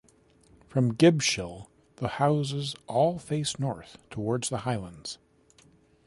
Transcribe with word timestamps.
From 0.67 0.95
Gibshill 0.95 1.67
the 1.97 2.07
houses 2.17 2.75
all 2.87 3.19
face 3.19 3.59
north 3.59 3.99
toward 4.09 4.41
the 4.45 4.61
Highlands. 4.65 5.19